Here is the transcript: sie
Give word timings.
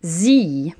sie 0.00 0.74